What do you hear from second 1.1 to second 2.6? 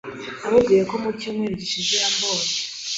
cyumweru gishize yambonye.